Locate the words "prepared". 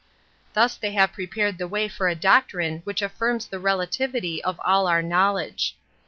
1.13-1.59